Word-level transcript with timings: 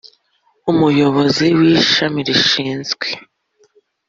umuyobozi 0.71 1.47
w’ 1.57 1.59
ishami 1.73 2.19
rishinzwe. 2.27 3.07